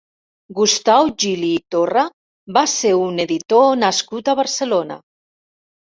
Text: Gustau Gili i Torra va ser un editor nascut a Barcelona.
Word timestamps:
Gustau 0.59 1.09
Gili 1.23 1.49
i 1.57 1.59
Torra 1.75 2.05
va 2.57 2.65
ser 2.73 2.95
un 3.03 3.25
editor 3.27 3.69
nascut 3.85 4.33
a 4.33 4.39
Barcelona. 4.41 4.99